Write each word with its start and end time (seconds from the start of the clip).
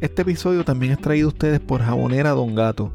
Este 0.00 0.22
episodio 0.22 0.64
también 0.64 0.92
es 0.92 1.00
traído 1.00 1.26
a 1.26 1.32
ustedes 1.32 1.58
por 1.58 1.80
Jabonera 1.80 2.30
Don 2.30 2.54
Gato. 2.54 2.92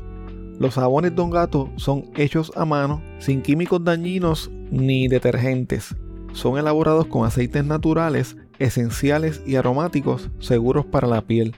Los 0.58 0.76
jabones 0.76 1.14
Don 1.14 1.32
Gato 1.32 1.70
son 1.76 2.06
hechos 2.16 2.54
a 2.56 2.64
mano, 2.64 3.02
sin 3.20 3.42
químicos 3.42 3.84
dañinos 3.84 4.50
ni 4.72 5.10
detergentes. 5.10 5.98
Son 6.32 6.58
elaborados 6.58 7.08
con 7.08 7.26
aceites 7.26 7.66
naturales, 7.66 8.38
esenciales 8.58 9.42
y 9.46 9.58
aromáticos 9.58 10.32
seguros 10.40 10.86
para 10.86 11.10
la 11.10 11.22
piel. 11.22 11.58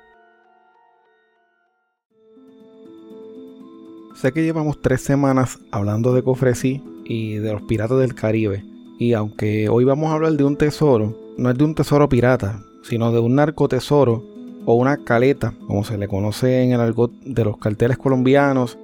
Sé 4.16 4.32
que 4.32 4.44
llevamos 4.44 4.82
tres 4.82 5.02
semanas 5.02 5.60
hablando 5.72 6.14
de 6.14 6.24
Cofresí 6.24 6.82
y 7.04 7.36
de 7.36 7.52
los 7.52 7.64
piratas 7.64 8.00
del 8.00 8.16
Caribe. 8.16 8.64
Y 8.98 9.12
aunque 9.12 9.68
hoy 9.68 9.84
vamos 9.84 10.10
a 10.10 10.14
hablar 10.14 10.32
de 10.32 10.46
un 10.46 10.56
tesoro, 10.56 11.14
no 11.38 11.50
es 11.50 11.58
de 11.58 11.66
un 11.66 11.76
tesoro 11.76 12.08
pirata, 12.08 12.64
sino 12.82 13.12
de 13.12 13.20
un 13.20 13.36
narcotesoro 13.36 14.24
o 14.66 14.76
una 14.76 15.04
caleta, 15.04 15.54
como 15.68 15.84
se 15.84 15.98
le 15.98 16.08
conoce 16.08 16.64
en 16.64 16.72
el 16.72 16.80
argot 16.80 17.12
de 17.26 17.44
los 17.44 17.58
carteles 17.58 17.98
colombianos 17.98 18.78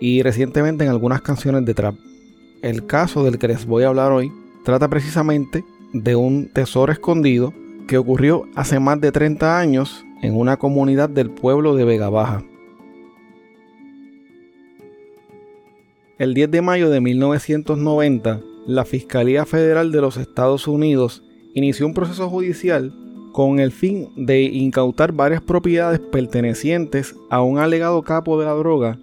y 0.00 0.22
recientemente 0.22 0.84
en 0.84 0.90
algunas 0.90 1.22
canciones 1.22 1.64
de 1.64 1.72
trap. 1.72 1.94
El 2.60 2.84
caso 2.84 3.24
del 3.24 3.38
que 3.38 3.48
les 3.48 3.64
voy 3.64 3.84
a 3.84 3.88
hablar 3.88 4.12
hoy 4.12 4.30
trata 4.66 4.88
precisamente 4.88 5.64
de 5.94 6.14
un 6.14 6.50
tesoro 6.52 6.92
escondido 6.92 7.54
que 7.88 7.96
ocurrió 7.96 8.44
hace 8.54 8.78
más 8.80 9.00
de 9.00 9.12
30 9.12 9.58
años 9.58 10.04
en 10.20 10.36
una 10.36 10.58
comunidad 10.58 11.08
del 11.08 11.30
pueblo 11.30 11.74
de 11.74 11.84
Vega 11.86 12.10
Baja. 12.10 12.44
El 16.16 16.32
10 16.32 16.48
de 16.52 16.62
mayo 16.62 16.90
de 16.90 17.00
1990, 17.00 18.40
la 18.68 18.84
Fiscalía 18.84 19.44
Federal 19.44 19.90
de 19.90 20.00
los 20.00 20.16
Estados 20.16 20.68
Unidos 20.68 21.24
inició 21.54 21.86
un 21.86 21.94
proceso 21.94 22.30
judicial 22.30 22.94
con 23.32 23.58
el 23.58 23.72
fin 23.72 24.10
de 24.14 24.42
incautar 24.42 25.10
varias 25.10 25.42
propiedades 25.42 25.98
pertenecientes 25.98 27.16
a 27.30 27.42
un 27.42 27.58
alegado 27.58 28.00
capo 28.02 28.38
de 28.38 28.46
la 28.46 28.52
droga 28.52 28.96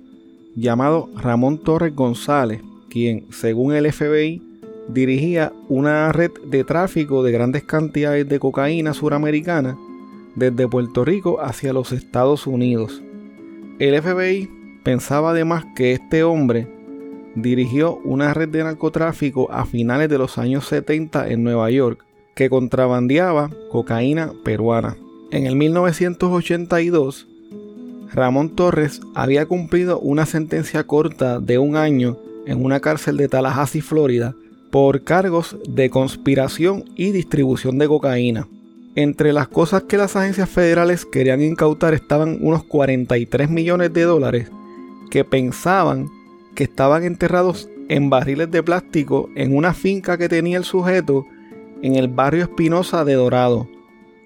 llamado 0.56 1.10
Ramón 1.18 1.58
Torres 1.58 1.94
González, 1.94 2.62
quien, 2.90 3.26
según 3.30 3.74
el 3.74 3.92
FBI, 3.92 4.42
dirigía 4.88 5.52
una 5.68 6.14
red 6.14 6.32
de 6.46 6.64
tráfico 6.64 7.24
de 7.24 7.34
grandes 7.34 7.64
cantidades 7.64 8.30
de 8.30 8.40
cocaína 8.40 8.94
suramericana 8.94 9.78
desde 10.36 10.66
Puerto 10.66 11.04
Rico 11.04 11.42
hacia 11.42 11.74
los 11.74 11.92
Estados 11.92 12.48
Unidos. 12.48 13.04
El 13.80 14.02
FBI 14.02 14.50
pensaba 14.86 15.32
además 15.32 15.66
que 15.76 15.92
este 15.92 16.24
hombre 16.24 16.81
dirigió 17.36 17.96
una 18.04 18.34
red 18.34 18.50
de 18.50 18.64
narcotráfico 18.64 19.52
a 19.52 19.66
finales 19.66 20.10
de 20.10 20.18
los 20.18 20.38
años 20.38 20.66
70 20.66 21.30
en 21.30 21.44
Nueva 21.44 21.70
York 21.70 22.06
que 22.36 22.50
contrabandeaba 22.50 23.50
cocaína 23.70 24.34
peruana. 24.44 24.98
En 25.32 25.46
el 25.46 25.56
1982, 25.56 27.28
Ramón 28.14 28.50
Torres 28.50 29.02
había 29.16 29.46
cumplido 29.46 30.00
una 30.00 30.26
sentencia 30.26 30.84
corta 30.86 31.40
de 31.40 31.58
un 31.58 31.78
año 31.78 32.18
en 32.46 32.64
una 32.64 32.80
cárcel 32.80 33.18
de 33.18 33.30
Tallahassee, 33.30 33.82
Florida, 33.82 34.36
por 34.72 35.04
cargos 35.04 35.58
de 35.70 35.90
conspiración 35.90 36.86
y 36.96 37.12
distribución 37.12 37.78
de 37.78 37.88
cocaína. 37.88 38.48
Entre 38.96 39.32
las 39.32 39.48
cosas 39.48 39.84
que 39.84 39.98
las 39.98 40.16
agencias 40.18 40.50
federales 40.50 41.06
querían 41.06 41.42
incautar 41.42 41.94
estaban 41.94 42.40
unos 42.42 42.64
43 42.64 43.50
millones 43.50 43.94
de 43.94 44.04
dólares 44.04 44.52
que 45.10 45.24
pensaban 45.24 46.10
que 46.56 46.64
estaban 46.64 47.04
enterrados 47.04 47.70
en 47.90 48.10
barriles 48.10 48.50
de 48.52 48.64
plástico 48.64 49.30
en 49.36 49.56
una 49.56 49.74
finca 49.74 50.18
que 50.18 50.30
tenía 50.30 50.58
el 50.58 50.64
sujeto 50.64 51.26
en 51.82 51.96
el 51.96 52.08
barrio 52.08 52.44
Espinosa 52.44 53.04
de 53.06 53.14
Dorado. 53.14 53.68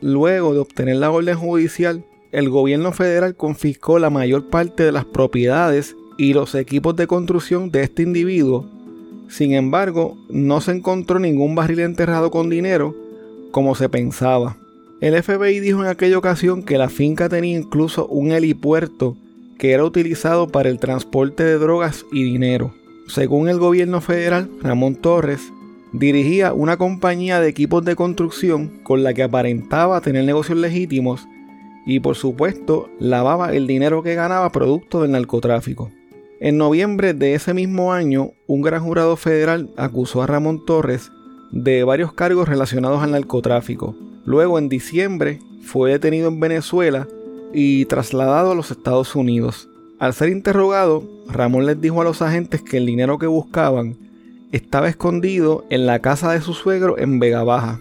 Luego 0.01 0.53
de 0.53 0.59
obtener 0.59 0.97
la 0.97 1.11
orden 1.11 1.37
judicial, 1.37 2.05
el 2.31 2.49
gobierno 2.49 2.91
federal 2.91 3.35
confiscó 3.35 3.97
la 3.97 4.09
mayor 4.09 4.49
parte 4.49 4.83
de 4.83 4.91
las 4.91 5.05
propiedades 5.05 5.95
y 6.17 6.33
los 6.33 6.53
equipos 6.55 6.95
de 6.95 7.07
construcción 7.07 7.71
de 7.71 7.83
este 7.83 8.03
individuo. 8.03 8.69
Sin 9.29 9.53
embargo, 9.53 10.17
no 10.29 10.61
se 10.61 10.71
encontró 10.71 11.17
ningún 11.19 11.55
barril 11.55 11.79
enterrado 11.79 12.29
con 12.31 12.49
dinero 12.49 12.95
como 13.51 13.73
se 13.73 13.87
pensaba. 13.87 14.57
El 15.01 15.21
FBI 15.21 15.59
dijo 15.59 15.81
en 15.81 15.87
aquella 15.87 16.17
ocasión 16.17 16.63
que 16.63 16.77
la 16.77 16.89
finca 16.89 17.29
tenía 17.29 17.57
incluso 17.57 18.05
un 18.07 18.31
helipuerto 18.31 19.15
que 19.57 19.71
era 19.71 19.83
utilizado 19.83 20.47
para 20.47 20.69
el 20.69 20.79
transporte 20.79 21.43
de 21.43 21.57
drogas 21.57 22.05
y 22.11 22.23
dinero. 22.23 22.73
Según 23.07 23.49
el 23.49 23.59
gobierno 23.59 24.01
federal, 24.01 24.49
Ramón 24.61 24.95
Torres 24.95 25.51
dirigía 25.93 26.53
una 26.53 26.77
compañía 26.77 27.39
de 27.39 27.47
equipos 27.47 27.85
de 27.85 27.95
construcción 27.95 28.79
con 28.83 29.03
la 29.03 29.13
que 29.13 29.23
aparentaba 29.23 30.01
tener 30.01 30.25
negocios 30.25 30.57
legítimos 30.57 31.27
y 31.85 31.99
por 31.99 32.15
supuesto 32.15 32.89
lavaba 32.99 33.53
el 33.53 33.67
dinero 33.67 34.03
que 34.03 34.15
ganaba 34.15 34.51
producto 34.51 35.01
del 35.01 35.11
narcotráfico. 35.11 35.91
En 36.41 36.57
noviembre 36.57 37.13
de 37.13 37.33
ese 37.33 37.53
mismo 37.53 37.93
año, 37.93 38.31
un 38.47 38.61
gran 38.61 38.83
jurado 38.83 39.15
federal 39.15 39.69
acusó 39.77 40.21
a 40.21 40.27
Ramón 40.27 40.65
Torres 40.65 41.11
de 41.51 41.83
varios 41.83 42.11
cargos 42.11 42.49
relacionados 42.49 43.01
al 43.01 43.11
narcotráfico. 43.11 43.95
Luego, 44.25 44.59
en 44.59 44.67
diciembre, 44.67 45.39
fue 45.61 45.91
detenido 45.91 46.27
en 46.27 46.39
Venezuela 46.39 47.07
y 47.55 47.85
trasladado 47.85 48.51
a 48.51 48.55
los 48.55 48.69
Estados 48.69 49.15
Unidos. 49.15 49.69
Al 49.97 50.13
ser 50.13 50.27
interrogado, 50.27 51.03
Ramón 51.27 51.65
les 51.65 51.79
dijo 51.79 52.01
a 52.01 52.03
los 52.03 52.21
agentes 52.21 52.61
que 52.61 52.77
el 52.77 52.85
dinero 52.85 53.17
que 53.17 53.27
buscaban 53.27 53.95
estaba 54.51 54.89
escondido 54.89 55.63
en 55.69 55.85
la 55.85 55.99
casa 55.99 56.33
de 56.33 56.41
su 56.41 56.53
suegro 56.53 56.97
en 56.99 57.17
Vega 57.19 57.43
Baja. 57.43 57.79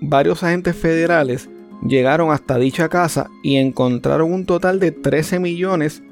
Varios 0.00 0.44
agentes 0.44 0.76
federales 0.76 1.50
llegaron 1.84 2.30
hasta 2.30 2.56
dicha 2.56 2.88
casa 2.88 3.28
y 3.42 3.56
encontraron 3.56 4.32
un 4.32 4.46
total 4.46 4.78
de 4.78 4.92
13 4.92 5.40
millones 5.40 6.02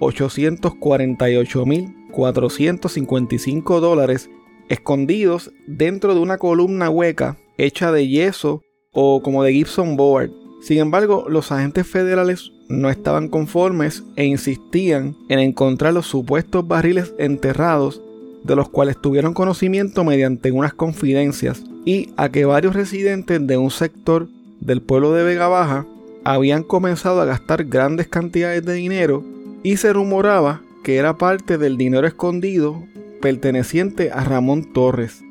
848 0.00 1.66
mil 1.66 1.94
455 2.12 3.80
dólares 3.80 4.30
escondidos 4.70 5.52
dentro 5.66 6.14
de 6.14 6.20
una 6.20 6.38
columna 6.38 6.88
hueca 6.88 7.36
hecha 7.58 7.92
de 7.92 8.08
yeso 8.08 8.62
o 8.92 9.22
como 9.22 9.42
de 9.42 9.52
Gibson 9.52 9.96
board 9.96 10.30
sin 10.64 10.78
embargo, 10.78 11.26
los 11.28 11.52
agentes 11.52 11.86
federales 11.86 12.50
no 12.68 12.90
estaban 12.90 13.28
conformes 13.28 14.04
e 14.16 14.24
insistían 14.24 15.16
en 15.28 15.38
encontrar 15.38 15.94
los 15.94 16.06
supuestos 16.06 16.66
barriles 16.66 17.14
enterrados 17.18 18.00
de 18.42 18.56
los 18.56 18.68
cuales 18.68 19.00
tuvieron 19.00 19.34
conocimiento 19.34 20.04
mediante 20.04 20.52
unas 20.52 20.74
confidencias 20.74 21.62
y 21.84 22.10
a 22.16 22.28
que 22.28 22.44
varios 22.44 22.74
residentes 22.74 23.46
de 23.46 23.56
un 23.56 23.70
sector 23.70 24.28
del 24.60 24.82
pueblo 24.82 25.12
de 25.12 25.24
Vega 25.24 25.48
Baja 25.48 25.86
habían 26.24 26.62
comenzado 26.62 27.20
a 27.20 27.26
gastar 27.26 27.64
grandes 27.64 28.08
cantidades 28.08 28.64
de 28.64 28.74
dinero 28.74 29.22
y 29.62 29.76
se 29.76 29.92
rumoraba 29.92 30.62
que 30.82 30.96
era 30.96 31.16
parte 31.16 31.58
del 31.58 31.76
dinero 31.76 32.06
escondido 32.06 32.82
perteneciente 33.20 34.10
a 34.10 34.22
Ramón 34.24 34.72
Torres. 34.72 35.22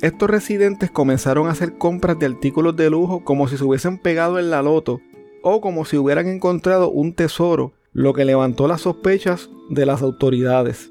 Estos 0.00 0.30
residentes 0.30 0.90
comenzaron 0.90 1.46
a 1.46 1.52
hacer 1.52 1.78
compras 1.78 2.18
de 2.18 2.26
artículos 2.26 2.76
de 2.76 2.90
lujo 2.90 3.24
como 3.24 3.48
si 3.48 3.56
se 3.56 3.64
hubiesen 3.64 3.98
pegado 3.98 4.38
en 4.38 4.50
la 4.50 4.62
loto 4.62 5.00
o 5.42 5.60
como 5.60 5.84
si 5.84 5.96
hubieran 5.96 6.28
encontrado 6.28 6.90
un 6.90 7.14
tesoro, 7.14 7.72
lo 7.92 8.14
que 8.14 8.24
levantó 8.24 8.68
las 8.68 8.82
sospechas 8.82 9.50
de 9.68 9.86
las 9.86 10.02
autoridades. 10.02 10.90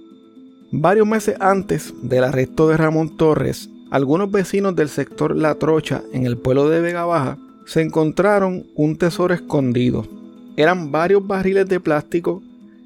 Varios 0.72 1.08
meses 1.08 1.36
antes 1.40 1.94
del 2.02 2.24
arresto 2.24 2.68
de 2.68 2.78
Ramón 2.78 3.18
Torres, 3.18 3.70
algunos 3.90 4.32
vecinos 4.32 4.76
del 4.76 4.88
sector 4.88 5.36
La 5.36 5.56
Trocha 5.56 6.02
en 6.14 6.26
el 6.26 6.38
pueblo 6.38 6.70
de 6.70 6.80
Vega 6.80 7.06
Baja 7.06 7.38
se 7.66 7.82
encontraron 7.82 8.68
un 8.76 8.98
tesoro 8.98 9.34
escondido. 9.34 10.08
Eran 10.56 10.92
varios 10.92 11.26
barriles 11.26 11.68
de 11.68 11.80
plástico 11.80 12.42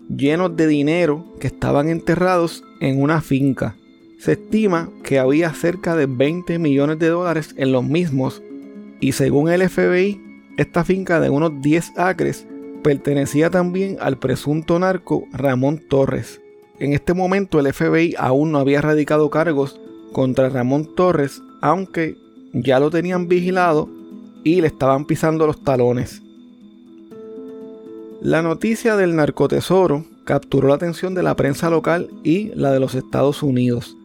llenos 0.10 0.56
de 0.56 0.68
dinero 0.68 1.26
que 1.40 1.48
estaban 1.48 1.90
enterrados 1.90 2.64
en 2.80 3.02
una 3.02 3.22
finca. 3.22 3.76
Se 4.20 4.34
estima 4.34 4.90
que 5.04 5.20
había 5.20 5.54
cerca 5.54 5.96
de 5.96 6.06
20 6.06 6.58
millones 6.60 7.00
de 7.00 7.10
dólares 7.10 7.54
en 7.58 7.72
los 7.72 7.84
mismos 7.84 8.42
y 9.00 9.12
según 9.12 9.50
el 9.50 9.68
FBI, 9.70 10.22
esta 10.58 10.84
finca 10.84 11.20
de 11.20 11.30
unos 11.30 11.62
10 11.62 11.98
acres 11.98 12.48
pertenecía 12.84 13.50
también 13.50 13.98
al 14.00 14.18
presunto 14.18 14.80
narco 14.80 15.26
Ramón 15.34 15.82
Torres. 15.90 16.40
En 16.80 16.94
este 16.94 17.14
momento 17.14 17.60
el 17.60 17.74
FBI 17.74 18.16
aún 18.18 18.52
no 18.52 18.60
había 18.60 18.82
radicado 18.82 19.30
cargos 19.30 19.80
contra 20.14 20.50
Ramón 20.50 20.96
Torres, 20.96 21.42
aunque 21.62 22.16
ya 22.54 22.80
lo 22.80 22.90
tenían 22.90 23.28
vigilado 23.28 23.90
y 24.44 24.62
le 24.62 24.68
estaban 24.68 25.06
pisando 25.06 25.48
los 25.48 25.64
talones. 25.64 26.22
La 28.22 28.42
noticia 28.42 28.96
del 28.96 29.16
narcotesoro 29.16 30.06
capturó 30.24 30.70
la 30.70 30.76
atención 30.76 31.16
de 31.16 31.24
la 31.24 31.36
prensa 31.36 31.70
local 31.70 32.10
y 32.24 32.52
la 32.56 32.72
de 32.72 32.80
los 32.80 32.96
Estados 32.96 33.44
Unidos. 33.44 33.98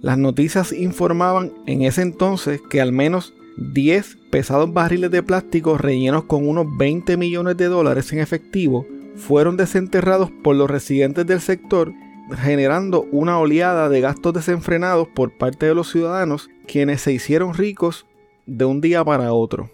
Las 0.00 0.16
noticias 0.16 0.72
informaban 0.72 1.52
en 1.66 1.82
ese 1.82 2.02
entonces 2.02 2.60
que 2.70 2.80
al 2.80 2.92
menos 2.92 3.34
10 3.60 4.18
pesados 4.30 4.72
barriles 4.72 5.10
de 5.10 5.22
plástico 5.22 5.78
rellenos 5.78 6.24
con 6.24 6.48
unos 6.48 6.66
20 6.76 7.16
millones 7.16 7.56
de 7.56 7.66
dólares 7.66 8.12
en 8.12 8.20
efectivo 8.20 8.86
fueron 9.16 9.56
desenterrados 9.56 10.30
por 10.44 10.54
los 10.54 10.70
residentes 10.70 11.26
del 11.26 11.40
sector 11.40 11.92
generando 12.36 13.04
una 13.10 13.38
oleada 13.38 13.88
de 13.88 14.00
gastos 14.00 14.34
desenfrenados 14.34 15.08
por 15.08 15.36
parte 15.36 15.66
de 15.66 15.74
los 15.74 15.90
ciudadanos 15.90 16.48
quienes 16.68 17.00
se 17.00 17.12
hicieron 17.12 17.54
ricos 17.54 18.06
de 18.46 18.64
un 18.64 18.80
día 18.80 19.04
para 19.04 19.32
otro. 19.32 19.70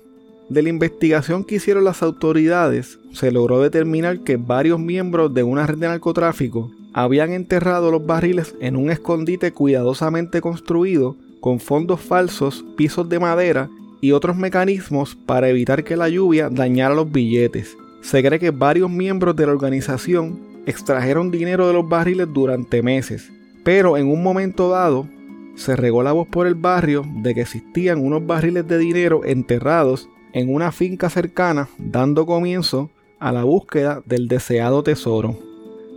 De 0.49 0.63
la 0.63 0.71
investigación 0.71 1.45
que 1.45 1.57
hicieron 1.57 1.85
las 1.85 2.03
autoridades, 2.03 2.99
se 3.13 3.33
logró 3.33 3.61
determinar 3.61 4.21
que 4.21 4.37
varios 4.37 4.79
miembros 4.79 5.35
de 5.35 5.43
una 5.43 5.67
red 5.67 5.79
de 5.79 5.89
narcotráfico 5.89 6.71
habían 6.93 7.33
enterrado 7.33 7.91
los 7.91 8.07
barriles 8.07 8.55
en 8.61 8.77
un 8.77 8.91
escondite 8.91 9.53
cuidadosamente 9.53 10.41
construido 10.41 11.17
con 11.45 11.61
fondos 11.61 12.01
falsos, 12.01 12.65
pisos 12.75 13.07
de 13.11 13.19
madera 13.19 13.69
y 14.01 14.13
otros 14.13 14.35
mecanismos 14.35 15.15
para 15.15 15.51
evitar 15.51 15.85
que 15.85 15.95
la 15.95 16.09
lluvia 16.09 16.49
dañara 16.49 16.95
los 16.95 17.13
billetes. 17.13 17.77
Se 18.01 18.25
cree 18.25 18.39
que 18.39 18.51
varios 18.51 18.91
miembros 18.91 19.37
de 19.37 19.45
la 19.45 19.53
organización 19.53 20.41
extrajeron 20.65 21.31
dinero 21.31 21.67
de 21.67 21.75
los 21.75 21.87
barriles 21.87 22.29
durante 22.33 22.83
meses, 22.83 23.31
pero 23.63 23.99
en 23.99 24.09
un 24.09 24.23
momento 24.23 24.71
dado 24.71 25.07
se 25.55 25.77
regó 25.77 26.03
la 26.03 26.13
voz 26.13 26.29
por 26.29 26.47
el 26.47 26.55
barrio 26.55 27.05
de 27.17 27.35
que 27.35 27.43
existían 27.43 28.03
unos 28.03 28.27
barriles 28.27 28.67
de 28.67 28.79
dinero 28.79 29.21
enterrados 29.23 30.09
en 30.33 30.49
una 30.49 30.73
finca 30.73 31.11
cercana, 31.11 31.69
dando 31.77 32.25
comienzo 32.25 32.89
a 33.19 33.33
la 33.33 33.45
búsqueda 33.45 34.03
del 34.07 34.29
deseado 34.29 34.83
tesoro. 34.83 35.39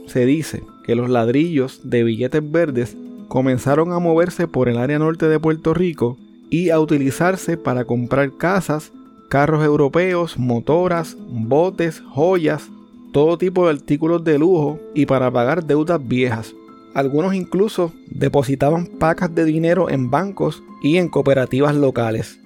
Se 0.08 0.26
dice 0.26 0.62
que 0.84 0.96
los 0.96 1.10
ladrillos 1.10 1.90
de 1.90 2.04
billetes 2.04 2.52
verdes 2.52 2.98
comenzaron 3.28 3.92
a 3.92 4.00
moverse 4.00 4.48
por 4.48 4.70
el 4.70 4.78
área 4.78 5.00
norte 5.00 5.28
de 5.28 5.40
Puerto 5.40 5.74
Rico 5.74 6.18
y 6.50 6.70
a 6.70 6.80
utilizarse 6.80 7.58
para 7.58 7.86
comprar 7.86 8.32
casas, 8.38 8.92
carros 9.30 9.64
europeos, 9.64 10.38
motoras, 10.38 11.18
botes, 11.30 12.02
joyas, 12.10 12.70
todo 13.12 13.38
tipo 13.38 13.66
de 13.66 13.74
artículos 13.74 14.24
de 14.24 14.38
lujo 14.40 14.80
y 14.94 15.06
para 15.06 15.32
pagar 15.32 15.66
deudas 15.66 16.06
viejas. 16.06 16.54
Algunos 16.94 17.36
incluso 17.36 17.92
depositaban 18.10 18.88
pacas 18.88 19.34
de 19.36 19.46
dinero 19.46 19.90
en 19.90 20.10
bancos 20.10 20.64
y 20.82 20.98
en 20.98 21.10
cooperativas 21.10 21.76
locales. 21.76 22.40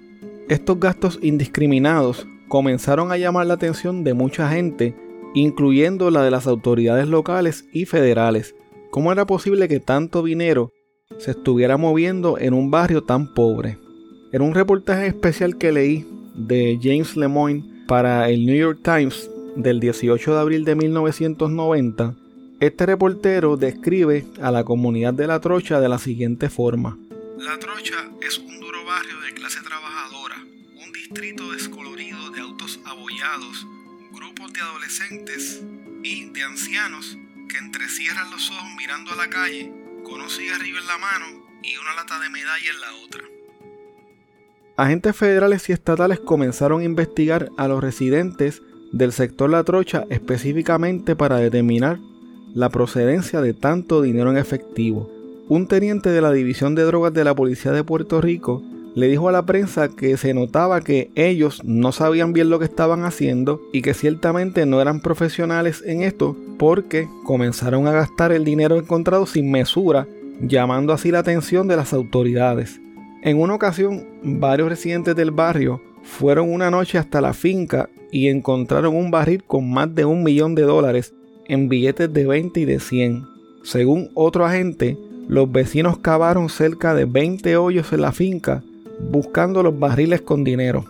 Estos 0.49 0.79
gastos 0.79 1.19
indiscriminados 1.21 2.27
comenzaron 2.47 3.11
a 3.11 3.17
llamar 3.17 3.45
la 3.45 3.53
atención 3.53 4.03
de 4.03 4.13
mucha 4.13 4.49
gente, 4.49 4.93
incluyendo 5.33 6.11
la 6.11 6.23
de 6.23 6.31
las 6.31 6.47
autoridades 6.47 7.07
locales 7.07 7.65
y 7.71 7.85
federales. 7.85 8.55
¿Cómo 8.91 9.13
era 9.13 9.25
posible 9.25 9.69
que 9.69 9.79
tanto 9.79 10.21
dinero 10.21 10.73
se 11.17 11.31
estuviera 11.31 11.77
moviendo 11.77 12.37
en 12.37 12.53
un 12.53 12.71
barrio 12.71 13.01
tan 13.01 13.33
pobre? 13.33 13.79
En 14.33 14.41
un 14.41 14.53
reportaje 14.53 15.07
especial 15.07 15.57
que 15.57 15.71
leí 15.71 16.05
de 16.35 16.77
James 16.81 17.15
Lemoyne 17.15 17.85
para 17.87 18.29
el 18.29 18.45
New 18.45 18.57
York 18.57 18.81
Times 18.83 19.29
del 19.55 19.79
18 19.79 20.33
de 20.33 20.39
abril 20.41 20.65
de 20.65 20.75
1990, 20.75 22.17
este 22.59 22.85
reportero 22.85 23.55
describe 23.55 24.25
a 24.41 24.51
la 24.51 24.65
comunidad 24.65 25.13
de 25.13 25.25
La 25.25 25.39
Trocha 25.39 25.79
de 25.79 25.87
la 25.87 25.97
siguiente 25.97 26.49
forma. 26.49 26.99
La 27.37 27.57
Trocha 27.59 28.09
es 28.21 28.39
un 28.39 28.59
duro 28.59 28.83
barrio 28.83 29.21
de 29.21 29.33
clase 29.33 29.61
trabajadora, 29.61 30.35
un 30.85 30.91
distrito 30.91 31.49
descolorido 31.53 32.29
de 32.31 32.41
autos 32.41 32.81
abollados, 32.85 33.65
grupos 34.11 34.51
de 34.51 34.59
adolescentes 34.59 35.63
y 36.03 36.25
de 36.31 36.43
ancianos 36.43 37.17
que 37.51 37.57
entrecierran 37.57 38.31
los 38.31 38.49
ojos 38.49 38.69
mirando 38.77 39.11
a 39.11 39.15
la 39.15 39.29
calle, 39.29 39.71
con 40.03 40.21
un 40.21 40.29
cigarrillo 40.29 40.79
en 40.79 40.87
la 40.87 40.97
mano 40.97 41.25
y 41.61 41.75
una 41.77 41.93
lata 41.95 42.19
de 42.19 42.29
medalla 42.29 42.71
en 42.73 42.79
la 42.79 42.93
otra. 43.05 43.21
Agentes 44.77 45.15
federales 45.15 45.69
y 45.69 45.73
estatales 45.73 46.19
comenzaron 46.19 46.81
a 46.81 46.85
investigar 46.85 47.49
a 47.57 47.67
los 47.67 47.83
residentes 47.83 48.61
del 48.93 49.11
sector 49.11 49.49
La 49.49 49.63
Trocha 49.63 50.05
específicamente 50.09 51.15
para 51.15 51.37
determinar 51.37 51.99
la 52.53 52.69
procedencia 52.69 53.41
de 53.41 53.53
tanto 53.53 54.01
dinero 54.01 54.31
en 54.31 54.37
efectivo. 54.37 55.11
Un 55.49 55.67
teniente 55.67 56.09
de 56.09 56.21
la 56.21 56.31
División 56.31 56.73
de 56.75 56.83
Drogas 56.83 57.13
de 57.13 57.25
la 57.25 57.35
Policía 57.35 57.73
de 57.73 57.83
Puerto 57.83 58.21
Rico 58.21 58.63
le 58.93 59.07
dijo 59.07 59.29
a 59.29 59.31
la 59.31 59.45
prensa 59.45 59.89
que 59.89 60.17
se 60.17 60.33
notaba 60.33 60.81
que 60.81 61.11
ellos 61.15 61.61
no 61.63 61.91
sabían 61.91 62.33
bien 62.33 62.49
lo 62.49 62.59
que 62.59 62.65
estaban 62.65 63.05
haciendo 63.05 63.61
y 63.71 63.81
que 63.81 63.93
ciertamente 63.93 64.65
no 64.65 64.81
eran 64.81 64.99
profesionales 64.99 65.81
en 65.85 66.01
esto 66.01 66.35
porque 66.57 67.07
comenzaron 67.23 67.87
a 67.87 67.93
gastar 67.93 68.31
el 68.31 68.43
dinero 68.43 68.77
encontrado 68.77 69.25
sin 69.25 69.49
mesura, 69.49 70.07
llamando 70.41 70.93
así 70.93 71.09
la 71.11 71.19
atención 71.19 71.67
de 71.67 71.77
las 71.77 71.93
autoridades. 71.93 72.81
En 73.23 73.39
una 73.39 73.55
ocasión, 73.55 74.05
varios 74.23 74.67
residentes 74.67 75.15
del 75.15 75.31
barrio 75.31 75.81
fueron 76.03 76.51
una 76.51 76.69
noche 76.69 76.97
hasta 76.97 77.21
la 77.21 77.33
finca 77.33 77.89
y 78.11 78.27
encontraron 78.27 78.95
un 78.95 79.09
barril 79.09 79.43
con 79.43 79.71
más 79.71 79.93
de 79.95 80.03
un 80.03 80.23
millón 80.23 80.53
de 80.53 80.63
dólares 80.63 81.13
en 81.47 81.69
billetes 81.69 82.11
de 82.11 82.27
20 82.27 82.59
y 82.59 82.65
de 82.65 82.79
100. 82.79 83.25
Según 83.63 84.09
otro 84.15 84.45
agente, 84.45 84.97
los 85.29 85.49
vecinos 85.49 85.99
cavaron 85.99 86.49
cerca 86.49 86.93
de 86.93 87.05
20 87.05 87.55
hoyos 87.55 87.93
en 87.93 88.01
la 88.01 88.11
finca 88.11 88.63
buscando 88.99 89.63
los 89.63 89.77
barriles 89.77 90.21
con 90.21 90.43
dinero. 90.43 90.85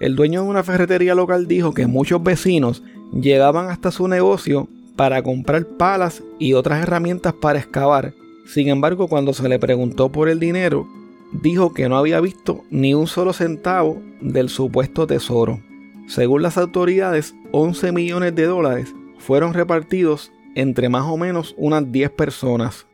El 0.00 0.16
dueño 0.16 0.42
de 0.42 0.48
una 0.48 0.62
ferretería 0.62 1.14
local 1.14 1.46
dijo 1.46 1.74
que 1.74 1.86
muchos 1.86 2.22
vecinos 2.22 2.82
llegaban 3.12 3.68
hasta 3.68 3.90
su 3.90 4.08
negocio 4.08 4.68
para 4.96 5.22
comprar 5.22 5.66
palas 5.66 6.22
y 6.38 6.54
otras 6.54 6.82
herramientas 6.82 7.34
para 7.34 7.58
excavar. 7.58 8.14
Sin 8.46 8.68
embargo, 8.68 9.08
cuando 9.08 9.32
se 9.32 9.48
le 9.48 9.58
preguntó 9.58 10.10
por 10.10 10.28
el 10.28 10.40
dinero, 10.40 10.86
dijo 11.32 11.72
que 11.72 11.88
no 11.88 11.96
había 11.96 12.20
visto 12.20 12.64
ni 12.70 12.94
un 12.94 13.06
solo 13.06 13.32
centavo 13.32 14.00
del 14.20 14.48
supuesto 14.48 15.06
tesoro. 15.06 15.60
Según 16.06 16.42
las 16.42 16.58
autoridades, 16.58 17.34
11 17.52 17.92
millones 17.92 18.34
de 18.34 18.46
dólares 18.46 18.94
fueron 19.18 19.54
repartidos 19.54 20.32
entre 20.54 20.88
más 20.88 21.04
o 21.04 21.16
menos 21.16 21.54
unas 21.56 21.90
10 21.92 22.10
personas. 22.10 22.86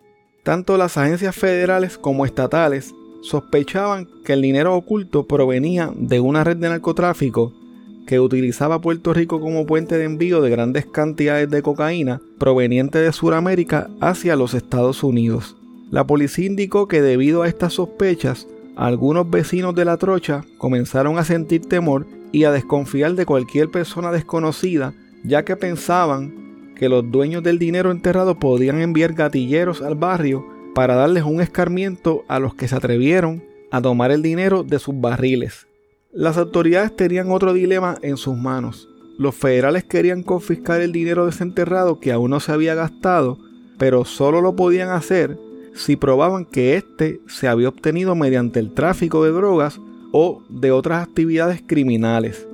Tanto 0.43 0.77
las 0.77 0.97
agencias 0.97 1.35
federales 1.35 1.99
como 1.99 2.27
estatales 2.27 2.95
sospechaban 3.27 4.07
que 4.25 4.35
el 4.35 4.43
dinero 4.43 4.75
oculto 4.77 5.27
provenía 5.27 5.91
de 5.97 6.21
una 6.21 6.45
red 6.45 6.57
de 6.57 6.69
narcotráfico 6.69 7.53
que 8.07 8.21
utilizaba 8.21 8.81
Puerto 8.81 9.13
Rico 9.13 9.41
como 9.41 9.67
puente 9.67 9.99
de 9.99 10.05
envío 10.05 10.41
de 10.41 10.51
grandes 10.51 10.87
cantidades 10.87 11.51
de 11.51 11.61
cocaína 11.61 12.21
proveniente 12.39 13.01
de 13.01 13.13
Sudamérica 13.13 13.91
hacia 14.01 14.37
los 14.37 14.55
Estados 14.55 15.03
Unidos. 15.03 15.57
La 15.91 16.07
policía 16.07 16.47
indicó 16.47 16.87
que 16.87 17.03
debido 17.03 17.43
a 17.43 17.49
estas 17.49 17.75
sospechas, 17.75 18.47
algunos 18.77 19.29
vecinos 19.29 19.75
de 19.75 19.85
la 19.85 19.97
trocha 19.97 20.45
comenzaron 20.59 21.19
a 21.19 21.25
sentir 21.25 21.69
temor 21.69 22.07
y 22.31 22.45
a 22.45 22.53
desconfiar 22.53 23.15
de 23.15 23.27
cualquier 23.27 23.71
persona 23.71 24.13
desconocida 24.13 24.95
ya 25.25 25.45
que 25.45 25.57
pensaban 25.57 26.73
que 26.77 26.89
los 26.89 27.11
dueños 27.11 27.43
del 27.43 27.59
dinero 27.59 27.91
enterrado 27.91 28.39
podían 28.39 28.81
enviar 28.81 29.15
gatilleros 29.15 29.83
al 29.83 29.97
barrio 29.97 30.47
para 30.77 30.95
darles 30.95 31.25
un 31.25 31.41
escarmiento 31.41 32.27
a 32.29 32.39
los 32.39 32.55
que 32.55 32.69
se 32.69 32.77
atrevieron 32.77 33.43
a 33.71 33.81
tomar 33.81 34.11
el 34.11 34.21
dinero 34.21 34.63
de 34.63 34.79
sus 34.79 35.01
barriles. 35.01 35.67
Las 36.13 36.37
autoridades 36.37 36.95
tenían 36.95 37.31
otro 37.31 37.55
dilema 37.55 37.97
en 38.03 38.19
sus 38.19 38.37
manos. 38.37 38.87
Los 39.17 39.35
federales 39.35 39.85
querían 39.85 40.23
confiscar 40.23 40.83
el 40.83 40.93
dinero 40.93 41.25
desenterrado 41.25 41.99
que 41.99 42.13
aún 42.13 42.31
no 42.31 42.41
se 42.41 42.53
había 42.53 42.75
gastado, 42.75 43.39
pero 43.79 44.05
solo 44.05 44.43
lo 44.43 44.55
podían 44.55 44.91
hacer 44.91 45.39
si 45.75 45.97
probaban 45.97 46.45
que 46.45 46.77
éste 46.77 47.23
se 47.27 47.49
había 47.49 47.71
obtenido 47.71 48.15
mediante 48.15 48.61
el 48.61 48.75
tráfico 48.75 49.25
de 49.25 49.31
drogas 49.31 49.81
o 50.13 50.43
de 50.51 50.73
otras 50.73 51.03
actividades 51.03 51.63
criminales. 51.67 52.47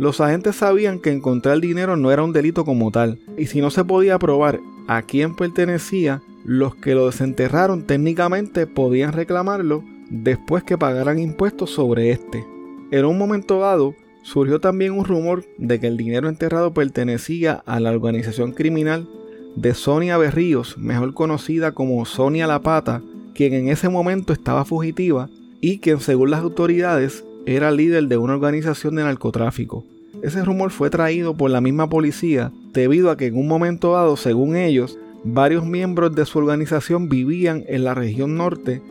Los 0.00 0.20
agentes 0.20 0.56
sabían 0.56 0.98
que 0.98 1.12
encontrar 1.12 1.60
dinero 1.60 1.96
no 1.96 2.10
era 2.10 2.24
un 2.24 2.32
delito 2.32 2.64
como 2.64 2.90
tal, 2.90 3.20
y 3.36 3.46
si 3.46 3.60
no 3.60 3.70
se 3.70 3.84
podía 3.84 4.18
probar 4.18 4.58
a 4.88 5.02
quién 5.02 5.36
pertenecía, 5.36 6.22
los 6.44 6.74
que 6.74 6.94
lo 6.94 7.06
desenterraron 7.06 7.86
técnicamente 7.86 8.66
podían 8.66 9.12
reclamarlo 9.12 9.84
después 10.10 10.62
que 10.64 10.78
pagaran 10.78 11.18
impuestos 11.18 11.70
sobre 11.70 12.10
este. 12.10 12.44
En 12.90 13.04
un 13.04 13.18
momento 13.18 13.60
dado, 13.60 13.94
surgió 14.22 14.60
también 14.60 14.92
un 14.92 15.04
rumor 15.04 15.44
de 15.58 15.78
que 15.80 15.86
el 15.86 15.96
dinero 15.96 16.28
enterrado 16.28 16.72
pertenecía 16.72 17.62
a 17.66 17.80
la 17.80 17.90
organización 17.90 18.52
criminal 18.52 19.08
de 19.56 19.74
Sonia 19.74 20.16
Berríos, 20.18 20.78
mejor 20.78 21.14
conocida 21.14 21.72
como 21.72 22.04
Sonia 22.04 22.46
La 22.46 22.60
Pata, 22.60 23.02
quien 23.34 23.54
en 23.54 23.68
ese 23.68 23.88
momento 23.88 24.32
estaba 24.32 24.64
fugitiva 24.64 25.28
y 25.60 25.78
quien 25.78 26.00
según 26.00 26.30
las 26.30 26.40
autoridades 26.40 27.24
era 27.46 27.70
líder 27.70 28.08
de 28.08 28.16
una 28.16 28.34
organización 28.34 28.94
de 28.94 29.04
narcotráfico. 29.04 29.84
Ese 30.22 30.44
rumor 30.44 30.70
fue 30.70 30.90
traído 30.90 31.36
por 31.36 31.50
la 31.50 31.60
misma 31.60 31.88
policía 31.88 32.52
debido 32.72 33.10
a 33.10 33.16
que 33.16 33.26
en 33.26 33.36
un 33.36 33.48
momento 33.48 33.92
dado, 33.92 34.16
según 34.16 34.56
ellos, 34.56 34.98
varios 35.24 35.66
miembros 35.66 36.14
de 36.14 36.26
su 36.26 36.38
organización 36.38 37.08
vivían 37.08 37.64
en 37.68 37.84
la 37.84 37.94
región 37.94 38.36
norte, 38.36 38.82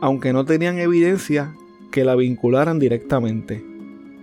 aunque 0.00 0.32
no 0.32 0.44
tenían 0.44 0.78
evidencia 0.78 1.54
que 1.90 2.04
la 2.04 2.14
vincularan 2.14 2.78
directamente. 2.78 3.64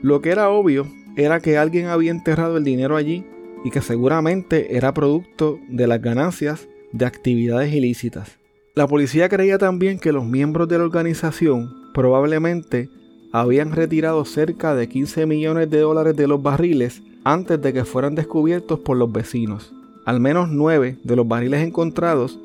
Lo 0.02 0.22
que 0.22 0.32
era 0.32 0.50
obvio 0.50 0.88
era 1.16 1.40
que 1.40 1.58
alguien 1.58 1.88
había 1.88 2.12
enterrado 2.12 2.58
el 2.58 2.64
dinero 2.64 2.96
allí 2.96 3.26
y 3.64 3.70
que 3.70 3.82
seguramente 3.82 4.76
era 4.76 4.94
producto 4.94 5.60
de 5.70 5.88
las 5.88 6.02
ganancias 6.02 6.68
de 6.92 7.06
actividades 7.06 7.74
ilícitas. 7.74 8.38
La 8.74 8.88
policía 8.88 9.30
creía 9.30 9.58
también 9.58 10.00
que 10.00 10.12
los 10.12 10.26
miembros 10.26 10.68
de 10.68 10.78
la 10.78 10.86
organización 10.86 11.92
probablemente 11.94 12.90
habían 13.32 13.72
retirado 13.72 14.26
cerca 14.26 14.76
de 14.76 14.90
15 14.90 15.26
millones 15.26 15.70
de 15.70 15.80
dólares 15.80 16.16
de 16.16 16.28
los 16.28 16.42
barriles 16.42 17.02
antes 17.24 17.62
de 17.62 17.74
que 17.74 17.86
fueran 17.86 18.16
descubiertos 18.16 18.80
por 18.80 18.98
los 18.98 19.12
vecinos. 19.12 19.74
Al 20.06 20.20
menos 20.20 20.50
9 20.50 20.98
de 21.04 21.16
los 21.16 21.28
barriles 21.28 21.66
encontrados 21.66 22.40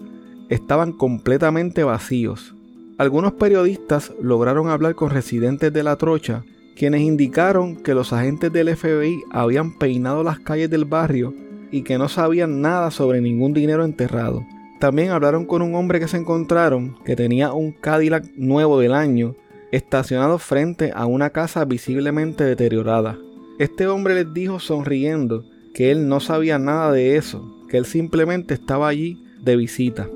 estaban 0.49 0.93
completamente 0.93 1.85
vacíos. 1.85 2.55
Algunos 2.99 3.33
periodistas 3.35 4.13
lograron 4.21 4.69
hablar 4.69 4.95
con 4.95 5.11
residentes 5.11 5.73
de 5.73 5.83
la 5.83 5.97
trocha, 5.97 6.45
quienes 6.77 7.01
indicaron 7.01 7.77
que 7.77 7.95
los 7.95 8.13
agentes 8.13 8.53
del 8.53 8.75
FBI 8.75 9.23
habían 9.31 9.79
peinado 9.79 10.23
las 10.23 10.39
calles 10.39 10.71
del 10.71 10.85
barrio 10.85 11.35
y 11.71 11.83
que 11.83 11.99
no 11.99 12.09
sabían 12.09 12.61
nada 12.61 12.91
sobre 12.91 13.21
ningún 13.21 13.53
dinero 13.53 13.85
enterrado. 13.85 14.45
También 14.79 15.11
hablaron 15.11 15.47
con 15.47 15.63
un 15.63 15.75
hombre 15.75 16.01
que 16.01 16.09
se 16.09 16.19
encontraron 16.19 16.97
que 17.05 17.17
tenía 17.17 17.53
un 17.53 17.73
Cadillac 17.73 18.31
nuevo 18.37 18.79
del 18.79 18.93
año 18.93 19.35
estacionado 19.73 20.39
frente 20.39 20.93
a 20.95 21.07
una 21.07 21.31
casa 21.31 21.65
visiblemente 21.65 22.45
deteriorada. 22.45 23.19
Este 23.59 23.87
hombre 23.87 24.15
les 24.15 24.35
dijo 24.35 24.61
sonriendo 24.61 25.45
que 25.77 25.91
él 25.91 26.09
no 26.09 26.21
sabía 26.21 26.59
nada 26.59 26.91
de 26.91 27.19
eso, 27.19 27.55
que 27.69 27.77
él 27.77 27.85
simplemente 27.85 28.55
estaba 28.55 28.89
allí 28.89 29.23
de 29.43 29.57
visita. 29.57 30.09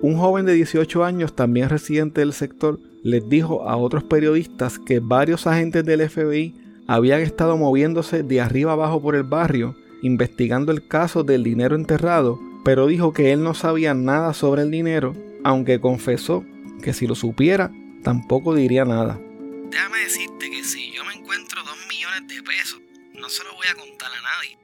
Un 0.00 0.16
joven 0.16 0.46
de 0.46 0.54
18 0.54 1.04
años, 1.04 1.36
también 1.36 1.68
residente 1.68 2.22
del 2.22 2.32
sector, 2.32 2.80
les 3.02 3.28
dijo 3.28 3.68
a 3.68 3.76
otros 3.76 4.04
periodistas 4.04 4.78
que 4.78 5.00
varios 5.00 5.46
agentes 5.46 5.84
del 5.84 6.08
FBI 6.08 6.54
habían 6.86 7.20
estado 7.20 7.58
moviéndose 7.58 8.22
de 8.22 8.40
arriba 8.40 8.72
abajo 8.72 9.02
por 9.02 9.14
el 9.14 9.24
barrio, 9.24 9.76
investigando 10.00 10.72
el 10.72 10.88
caso 10.88 11.22
del 11.22 11.44
dinero 11.44 11.76
enterrado, 11.76 12.40
pero 12.64 12.86
dijo 12.86 13.12
que 13.12 13.30
él 13.34 13.42
no 13.42 13.52
sabía 13.52 13.92
nada 13.92 14.32
sobre 14.32 14.62
el 14.62 14.70
dinero, 14.70 15.14
aunque 15.44 15.80
confesó 15.80 16.46
que 16.82 16.94
si 16.94 17.06
lo 17.06 17.14
supiera 17.14 17.70
tampoco 18.02 18.54
diría 18.54 18.86
nada. 18.86 19.20
Déjame 19.68 19.98
decirte 19.98 20.50
que 20.50 20.64
si 20.64 20.92
yo 20.92 21.04
me 21.04 21.12
encuentro 21.12 21.62
dos 21.62 21.76
millones 21.90 22.26
de 22.26 22.42
pesos, 22.42 22.80
no 23.12 23.28
se 23.28 23.44
lo 23.44 23.52
voy 23.52 23.66
a 23.70 23.74
contar 23.74 24.08
a 24.10 24.22
nadie. 24.22 24.63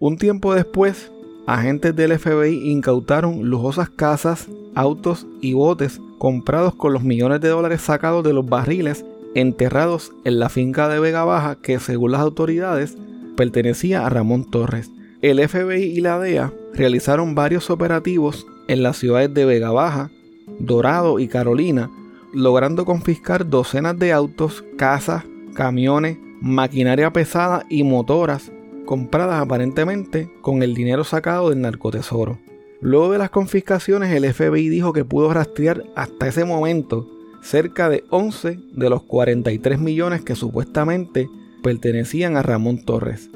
Un 0.00 0.16
tiempo 0.16 0.54
después, 0.54 1.10
agentes 1.48 1.96
del 1.96 2.16
FBI 2.16 2.70
incautaron 2.70 3.50
lujosas 3.50 3.90
casas, 3.90 4.46
autos 4.76 5.26
y 5.40 5.54
botes 5.54 6.00
comprados 6.18 6.76
con 6.76 6.92
los 6.92 7.02
millones 7.02 7.40
de 7.40 7.48
dólares 7.48 7.80
sacados 7.80 8.22
de 8.22 8.32
los 8.32 8.46
barriles 8.46 9.04
enterrados 9.34 10.12
en 10.24 10.38
la 10.38 10.50
finca 10.50 10.88
de 10.88 11.00
Vega 11.00 11.24
Baja 11.24 11.56
que 11.56 11.80
según 11.80 12.12
las 12.12 12.20
autoridades 12.20 12.96
pertenecía 13.36 14.06
a 14.06 14.08
Ramón 14.08 14.48
Torres. 14.48 14.88
El 15.20 15.46
FBI 15.48 15.82
y 15.82 16.00
la 16.00 16.20
DEA 16.20 16.52
realizaron 16.74 17.34
varios 17.34 17.68
operativos 17.68 18.46
en 18.68 18.84
las 18.84 18.98
ciudades 18.98 19.34
de 19.34 19.46
Vega 19.46 19.72
Baja, 19.72 20.12
Dorado 20.60 21.18
y 21.18 21.26
Carolina 21.26 21.90
logrando 22.32 22.84
confiscar 22.84 23.48
docenas 23.48 23.98
de 23.98 24.12
autos, 24.12 24.62
casas, 24.76 25.24
camiones, 25.54 26.18
maquinaria 26.40 27.12
pesada 27.12 27.66
y 27.68 27.82
motoras 27.82 28.52
compradas 28.88 29.42
aparentemente 29.42 30.32
con 30.40 30.62
el 30.62 30.72
dinero 30.72 31.04
sacado 31.04 31.50
del 31.50 31.60
narcotesoro. 31.60 32.38
Luego 32.80 33.12
de 33.12 33.18
las 33.18 33.28
confiscaciones, 33.28 34.10
el 34.14 34.32
FBI 34.32 34.70
dijo 34.70 34.94
que 34.94 35.04
pudo 35.04 35.30
rastrear 35.30 35.84
hasta 35.94 36.26
ese 36.26 36.46
momento 36.46 37.06
cerca 37.42 37.90
de 37.90 38.04
11 38.08 38.58
de 38.72 38.88
los 38.88 39.02
43 39.02 39.78
millones 39.78 40.22
que 40.22 40.34
supuestamente 40.34 41.28
pertenecían 41.62 42.38
a 42.38 42.42
Ramón 42.42 42.82
Torres. 42.82 43.28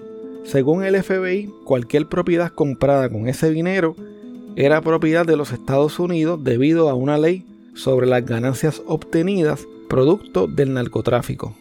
Según 0.44 0.84
el 0.84 0.96
FBI, 1.02 1.52
cualquier 1.66 2.08
propiedad 2.08 2.50
comprada 2.50 3.10
con 3.10 3.28
ese 3.28 3.50
dinero 3.50 3.94
era 4.56 4.80
propiedad 4.80 5.26
de 5.26 5.36
los 5.36 5.52
Estados 5.52 5.98
Unidos 5.98 6.42
debido 6.42 6.88
a 6.88 6.94
una 6.94 7.18
ley 7.18 7.44
sobre 7.74 8.06
las 8.06 8.24
ganancias 8.24 8.80
obtenidas 8.86 9.68
producto 9.90 10.46
del 10.46 10.72
narcotráfico. 10.72 11.54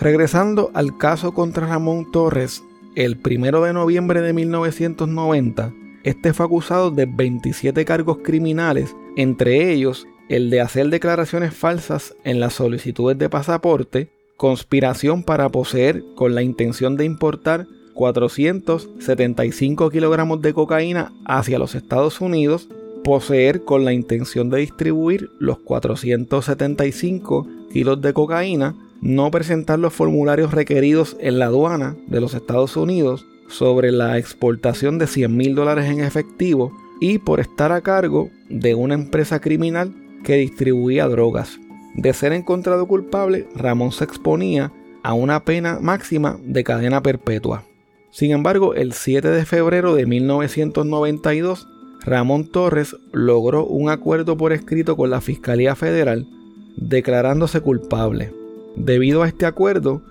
Regresando 0.00 0.70
al 0.72 0.96
caso 0.96 1.34
contra 1.34 1.66
Ramón 1.66 2.10
Torres, 2.10 2.62
el 2.96 3.18
1 3.22 3.60
de 3.60 3.72
noviembre 3.72 4.20
de 4.22 4.32
1990, 4.32 5.72
este 6.02 6.32
fue 6.32 6.46
acusado 6.46 6.90
de 6.90 7.06
27 7.06 7.84
cargos 7.84 8.18
criminales, 8.24 8.96
entre 9.16 9.70
ellos 9.70 10.06
el 10.28 10.50
de 10.50 10.60
hacer 10.60 10.88
declaraciones 10.88 11.54
falsas 11.54 12.16
en 12.24 12.40
las 12.40 12.54
solicitudes 12.54 13.18
de 13.18 13.28
pasaporte, 13.28 14.08
conspiración 14.36 15.22
para 15.22 15.50
poseer 15.50 16.02
con 16.16 16.34
la 16.34 16.42
intención 16.42 16.96
de 16.96 17.04
importar 17.04 17.66
475 17.94 19.90
kilogramos 19.90 20.42
de 20.42 20.54
cocaína 20.54 21.12
hacia 21.26 21.58
los 21.58 21.74
Estados 21.74 22.20
Unidos 22.20 22.68
poseer 23.04 23.62
con 23.62 23.84
la 23.84 23.92
intención 23.92 24.50
de 24.50 24.58
distribuir 24.58 25.30
los 25.38 25.58
475 25.60 27.46
kilos 27.72 28.00
de 28.00 28.12
cocaína, 28.12 28.74
no 29.06 29.30
presentar 29.30 29.78
los 29.78 29.94
formularios 29.94 30.52
requeridos 30.52 31.16
en 31.20 31.38
la 31.38 31.46
aduana 31.46 31.94
de 32.08 32.20
los 32.20 32.34
Estados 32.34 32.76
Unidos 32.76 33.24
sobre 33.48 33.92
la 33.92 34.18
exportación 34.18 34.98
de 34.98 35.06
100 35.06 35.36
mil 35.36 35.54
dólares 35.54 35.88
en 35.88 36.00
efectivo 36.00 36.72
y 37.00 37.18
por 37.18 37.38
estar 37.38 37.70
a 37.70 37.82
cargo 37.82 38.30
de 38.48 38.74
una 38.74 38.94
empresa 38.94 39.40
criminal 39.40 39.94
que 40.24 40.34
distribuía 40.34 41.06
drogas. 41.06 41.60
De 41.94 42.12
ser 42.12 42.32
encontrado 42.32 42.88
culpable, 42.88 43.46
Ramón 43.54 43.92
se 43.92 44.02
exponía 44.02 44.72
a 45.04 45.14
una 45.14 45.44
pena 45.44 45.78
máxima 45.80 46.40
de 46.42 46.64
cadena 46.64 47.00
perpetua. 47.00 47.62
Sin 48.10 48.32
embargo, 48.32 48.74
el 48.74 48.92
7 48.92 49.28
de 49.28 49.44
febrero 49.44 49.94
de 49.94 50.06
1992, 50.06 51.68
Ramón 52.04 52.50
Torres 52.50 52.96
logró 53.12 53.66
un 53.66 53.88
acuerdo 53.88 54.36
por 54.36 54.52
escrito 54.52 54.96
con 54.96 55.10
la 55.10 55.20
Fiscalía 55.20 55.76
Federal 55.76 56.26
declarándose 56.76 57.60
culpable. 57.60 58.32
Debido 58.76 59.22
a 59.22 59.28
este 59.28 59.46
acuerdo, 59.46 60.02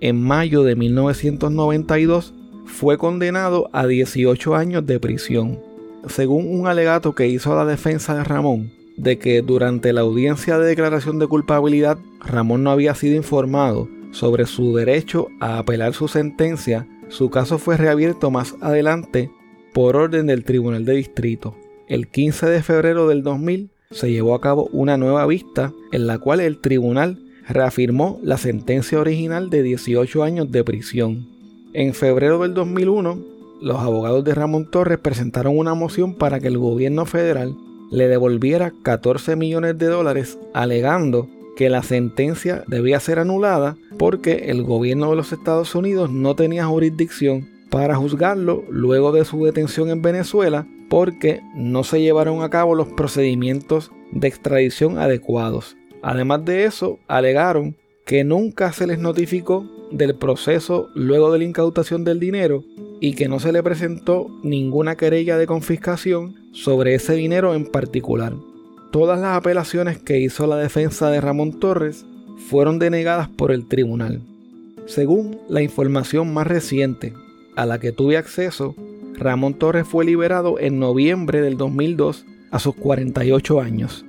en 0.00 0.22
mayo 0.22 0.62
de 0.62 0.76
1992 0.76 2.34
fue 2.64 2.96
condenado 2.96 3.68
a 3.72 3.86
18 3.86 4.54
años 4.54 4.86
de 4.86 5.00
prisión, 5.00 5.60
según 6.08 6.58
un 6.58 6.66
alegato 6.66 7.14
que 7.14 7.26
hizo 7.26 7.54
la 7.54 7.64
defensa 7.64 8.14
de 8.14 8.24
Ramón, 8.24 8.72
de 8.96 9.18
que 9.18 9.42
durante 9.42 9.92
la 9.92 10.02
audiencia 10.02 10.58
de 10.58 10.68
declaración 10.68 11.18
de 11.18 11.26
culpabilidad 11.26 11.98
Ramón 12.20 12.62
no 12.62 12.70
había 12.70 12.94
sido 12.94 13.16
informado 13.16 13.88
sobre 14.12 14.46
su 14.46 14.74
derecho 14.76 15.28
a 15.40 15.58
apelar 15.58 15.92
su 15.92 16.06
sentencia, 16.08 16.86
su 17.08 17.28
caso 17.28 17.58
fue 17.58 17.76
reabierto 17.76 18.30
más 18.30 18.54
adelante 18.60 19.30
por 19.74 19.96
orden 19.96 20.26
del 20.26 20.44
Tribunal 20.44 20.84
de 20.84 20.94
Distrito. 20.94 21.56
El 21.88 22.08
15 22.08 22.46
de 22.46 22.62
febrero 22.62 23.08
del 23.08 23.22
2000 23.22 23.70
se 23.90 24.10
llevó 24.10 24.34
a 24.34 24.40
cabo 24.40 24.68
una 24.72 24.96
nueva 24.96 25.26
vista 25.26 25.72
en 25.90 26.06
la 26.06 26.18
cual 26.18 26.40
el 26.40 26.60
tribunal 26.60 27.21
reafirmó 27.48 28.18
la 28.22 28.38
sentencia 28.38 29.00
original 29.00 29.50
de 29.50 29.62
18 29.62 30.22
años 30.22 30.50
de 30.50 30.64
prisión. 30.64 31.28
En 31.72 31.94
febrero 31.94 32.38
del 32.40 32.54
2001, 32.54 33.18
los 33.62 33.78
abogados 33.78 34.24
de 34.24 34.34
Ramón 34.34 34.70
Torres 34.70 34.98
presentaron 34.98 35.56
una 35.56 35.74
moción 35.74 36.14
para 36.14 36.40
que 36.40 36.48
el 36.48 36.58
gobierno 36.58 37.06
federal 37.06 37.56
le 37.90 38.08
devolviera 38.08 38.72
14 38.82 39.36
millones 39.36 39.78
de 39.78 39.86
dólares 39.86 40.38
alegando 40.54 41.28
que 41.56 41.68
la 41.68 41.82
sentencia 41.82 42.64
debía 42.66 42.98
ser 43.00 43.18
anulada 43.18 43.76
porque 43.98 44.46
el 44.50 44.62
gobierno 44.62 45.10
de 45.10 45.16
los 45.16 45.32
Estados 45.32 45.74
Unidos 45.74 46.10
no 46.10 46.34
tenía 46.34 46.66
jurisdicción 46.66 47.48
para 47.70 47.96
juzgarlo 47.96 48.64
luego 48.68 49.12
de 49.12 49.24
su 49.24 49.44
detención 49.44 49.90
en 49.90 50.02
Venezuela 50.02 50.66
porque 50.88 51.40
no 51.54 51.84
se 51.84 52.00
llevaron 52.00 52.42
a 52.42 52.50
cabo 52.50 52.74
los 52.74 52.88
procedimientos 52.88 53.90
de 54.10 54.28
extradición 54.28 54.98
adecuados. 54.98 55.76
Además 56.02 56.44
de 56.44 56.64
eso, 56.64 56.98
alegaron 57.06 57.76
que 58.04 58.24
nunca 58.24 58.72
se 58.72 58.86
les 58.86 58.98
notificó 58.98 59.66
del 59.92 60.16
proceso 60.16 60.88
luego 60.94 61.32
de 61.32 61.38
la 61.38 61.44
incautación 61.44 62.04
del 62.04 62.18
dinero 62.18 62.64
y 63.00 63.14
que 63.14 63.28
no 63.28 63.40
se 63.40 63.52
le 63.52 63.62
presentó 63.62 64.28
ninguna 64.42 64.96
querella 64.96 65.36
de 65.36 65.46
confiscación 65.46 66.34
sobre 66.52 66.94
ese 66.94 67.14
dinero 67.14 67.54
en 67.54 67.66
particular. 67.66 68.34
Todas 68.90 69.20
las 69.20 69.36
apelaciones 69.36 69.98
que 69.98 70.20
hizo 70.20 70.46
la 70.46 70.56
defensa 70.56 71.10
de 71.10 71.20
Ramón 71.20 71.58
Torres 71.58 72.04
fueron 72.48 72.78
denegadas 72.78 73.28
por 73.28 73.52
el 73.52 73.66
tribunal. 73.66 74.22
Según 74.86 75.38
la 75.48 75.62
información 75.62 76.34
más 76.34 76.46
reciente 76.46 77.14
a 77.56 77.66
la 77.66 77.78
que 77.78 77.92
tuve 77.92 78.16
acceso, 78.16 78.74
Ramón 79.14 79.54
Torres 79.54 79.86
fue 79.86 80.04
liberado 80.04 80.58
en 80.58 80.78
noviembre 80.78 81.40
del 81.40 81.56
2002 81.56 82.26
a 82.50 82.58
sus 82.58 82.74
48 82.74 83.60
años. 83.60 84.04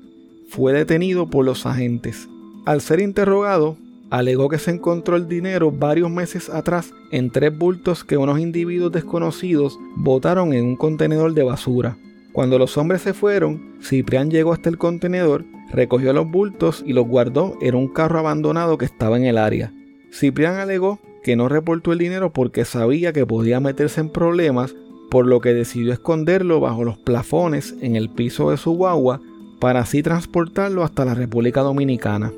fue 0.50 0.74
detenido 0.74 1.30
por 1.30 1.46
los 1.46 1.66
agentes. 1.66 2.30
Al 2.66 2.82
ser 2.82 3.00
interrogado, 3.00 3.78
alegó 4.10 4.50
que 4.50 4.60
se 4.60 4.72
encontró 4.72 5.16
el 5.16 5.28
dinero 5.28 5.72
varios 5.72 6.10
meses 6.10 6.50
atrás 6.50 6.94
en 7.12 7.32
tres 7.32 7.58
bultos 7.58 8.04
que 8.04 8.18
unos 8.18 8.40
individuos 8.40 8.92
desconocidos 8.92 9.78
botaron 9.96 10.54
en 10.54 10.66
un 10.66 10.76
contenedor 10.76 11.34
de 11.34 11.44
basura. 11.44 11.98
Cuando 12.32 12.60
los 12.60 12.78
hombres 12.78 13.02
se 13.02 13.14
fueron, 13.14 13.76
Ciprián 13.82 14.30
llegó 14.30 14.54
hasta 14.54 14.70
el 14.70 14.78
contenedor, 14.78 15.46
recogió 15.72 16.14
los 16.14 16.30
bultos 16.30 16.84
y 16.86 16.94
los 16.94 17.08
guardó 17.08 17.58
en 17.62 17.76
un 17.76 17.88
carro 17.88 18.20
abandonado 18.20 18.78
que 18.78 18.86
estaba 18.86 19.18
en 19.18 19.26
el 19.26 19.38
área. 19.38 19.74
Ciprián 20.12 20.56
alegó 20.56 21.00
que 21.24 21.36
no 21.36 21.50
reportó 21.50 21.92
el 21.92 21.98
dinero 21.98 22.32
porque 22.32 22.66
sabía 22.66 23.12
que 23.12 23.26
podía 23.26 23.60
meterse 23.60 24.00
en 24.02 24.10
problemas 24.10 24.76
por 25.10 25.28
lo 25.28 25.42
que 25.42 25.54
decidió 25.54 25.94
esconderlo 25.94 26.60
bajo 26.60 26.84
los 26.84 26.98
plafones 26.98 27.76
en 27.82 27.96
el 27.96 28.10
piso 28.10 28.52
de 28.52 28.58
su 28.58 28.72
guagua 28.72 29.22
para 29.60 29.82
así 29.82 30.04
transportarlo 30.04 30.84
hasta 30.84 31.06
la 31.06 31.14
República 31.14 31.62
Dominicana. 31.62 32.32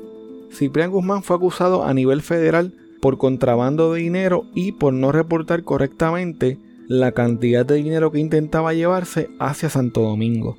Ciprián 0.52 0.90
Guzmán 0.90 1.22
fue 1.22 1.36
acusado 1.36 1.84
a 1.84 1.92
nivel 1.94 2.22
federal 2.22 2.72
por 3.00 3.18
contrabando 3.18 3.92
de 3.92 4.00
dinero 4.00 4.44
y 4.54 4.72
por 4.72 4.92
no 4.92 5.12
reportar 5.12 5.62
correctamente 5.62 6.58
la 6.88 7.12
cantidad 7.12 7.66
de 7.66 7.76
dinero 7.76 8.10
que 8.10 8.18
intentaba 8.18 8.72
llevarse 8.72 9.28
hacia 9.38 9.68
Santo 9.68 10.00
Domingo. 10.00 10.56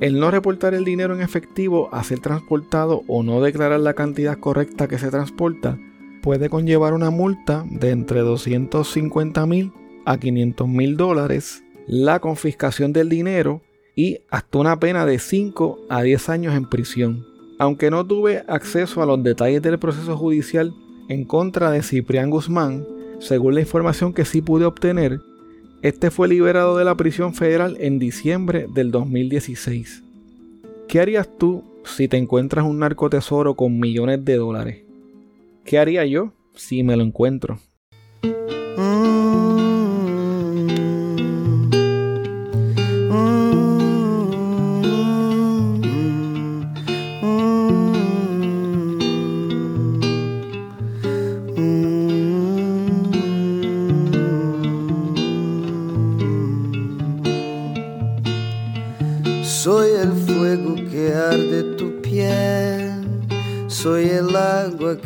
El 0.00 0.18
no 0.18 0.30
reportar 0.30 0.72
el 0.72 0.84
dinero 0.84 1.14
en 1.14 1.20
efectivo 1.20 1.90
a 1.92 2.02
ser 2.02 2.20
transportado 2.20 3.02
o 3.06 3.22
no 3.22 3.42
declarar 3.42 3.80
la 3.80 3.92
cantidad 3.92 4.38
correcta 4.38 4.88
que 4.88 4.98
se 4.98 5.10
transporta 5.10 5.78
puede 6.22 6.48
conllevar 6.48 6.94
una 6.94 7.10
multa 7.10 7.64
de 7.70 7.90
entre 7.90 8.20
250 8.20 9.46
mil 9.46 9.72
a 10.10 10.18
500 10.18 10.66
mil 10.66 10.96
dólares, 10.96 11.62
la 11.86 12.18
confiscación 12.18 12.92
del 12.92 13.08
dinero 13.08 13.62
y 13.94 14.18
hasta 14.28 14.58
una 14.58 14.80
pena 14.80 15.06
de 15.06 15.20
5 15.20 15.86
a 15.88 16.02
10 16.02 16.28
años 16.30 16.54
en 16.56 16.68
prisión. 16.68 17.24
Aunque 17.60 17.90
no 17.92 18.04
tuve 18.04 18.42
acceso 18.48 19.02
a 19.02 19.06
los 19.06 19.22
detalles 19.22 19.62
del 19.62 19.78
proceso 19.78 20.16
judicial 20.16 20.74
en 21.08 21.24
contra 21.24 21.70
de 21.70 21.82
Ciprián 21.82 22.30
Guzmán, 22.30 22.84
según 23.20 23.54
la 23.54 23.60
información 23.60 24.12
que 24.12 24.24
sí 24.24 24.42
pude 24.42 24.64
obtener, 24.64 25.20
este 25.82 26.10
fue 26.10 26.26
liberado 26.26 26.76
de 26.76 26.84
la 26.84 26.96
prisión 26.96 27.32
federal 27.32 27.76
en 27.78 28.00
diciembre 28.00 28.66
del 28.74 28.90
2016. 28.90 30.02
¿Qué 30.88 31.00
harías 31.00 31.28
tú 31.38 31.62
si 31.84 32.08
te 32.08 32.16
encuentras 32.16 32.64
un 32.64 32.80
narcotesoro 32.80 33.54
con 33.54 33.78
millones 33.78 34.24
de 34.24 34.36
dólares? 34.36 34.84
¿Qué 35.64 35.78
haría 35.78 36.04
yo 36.04 36.32
si 36.56 36.82
me 36.82 36.96
lo 36.96 37.04
encuentro? 37.04 37.60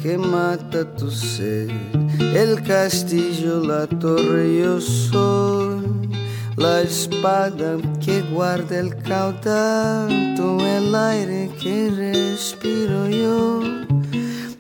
Que 0.03 0.17
mata 0.17 0.85
tu 0.97 1.11
sed, 1.11 1.69
el 2.35 2.63
castillo, 2.63 3.61
la 3.61 3.87
torre 3.87 4.59
yo 4.59 4.81
soy, 4.81 5.83
la 6.57 6.81
espada 6.81 7.77
que 8.01 8.23
guarda 8.33 8.79
el 8.79 8.97
caudal, 9.03 10.35
todo 10.37 10.61
el 10.67 10.95
aire 10.95 11.51
que 11.61 11.91
respiro 11.91 13.09
yo, 13.09 13.61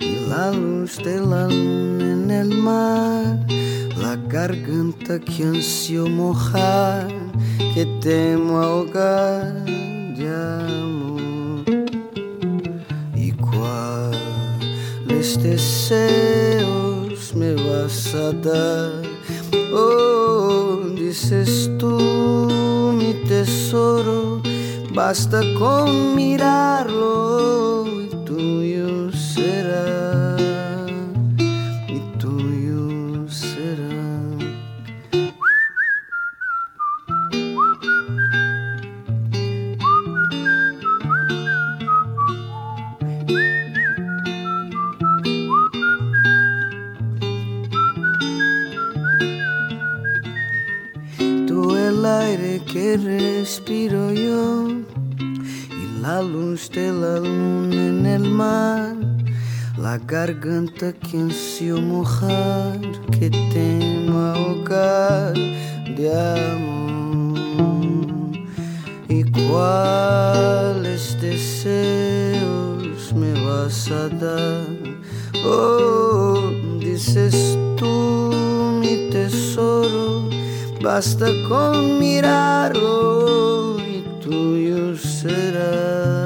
y 0.00 0.26
la 0.28 0.52
luz 0.52 0.98
de 0.98 1.20
la 1.20 1.48
luna 1.48 2.12
en 2.12 2.30
el 2.30 2.58
mar, 2.58 3.46
la 3.96 4.16
garganta 4.28 5.18
que 5.18 5.44
ansio 5.44 6.06
mojar, 6.06 7.08
que 7.74 7.86
temo 8.00 8.60
ahogar 8.60 9.64
de 9.64 10.93
amor. 15.32 15.42
deseos 15.42 17.34
me 17.34 17.54
vas 17.54 18.14
a 18.14 18.32
dar. 18.32 19.02
Oh, 19.72 20.80
dices 20.94 21.70
tú, 21.78 22.92
mi 22.96 23.14
tesoro, 23.26 24.40
basta 24.92 25.40
con 25.58 26.14
mirarlo 26.14 27.73
respiro 53.44 54.10
yo 54.10 54.70
y 55.82 56.00
la 56.00 56.22
luz 56.22 56.70
de 56.70 56.90
la 56.90 57.18
luna 57.18 57.88
en 57.92 58.06
el 58.06 58.24
mar, 58.30 58.96
la 59.76 59.98
garganta 59.98 60.94
que 60.94 61.18
ansio 61.18 61.78
mojar, 61.78 62.80
que 63.12 63.28
temo 63.52 64.18
ahogar 64.18 65.34
de 65.98 66.06
amor. 66.40 67.38
¿Y 69.10 69.24
cuáles 69.24 71.02
deseos 71.20 73.12
me 73.12 73.34
vas 73.44 73.90
a 73.90 74.08
dar? 74.08 74.66
Oh, 75.44 76.50
dices 76.80 77.58
basta 80.84 81.26
con 81.48 81.98
mirarlo 81.98 83.76
y 83.78 84.04
tuyo 84.22 84.94
será. 84.98 86.23